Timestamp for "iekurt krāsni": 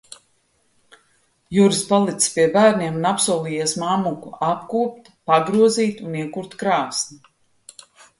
6.23-7.21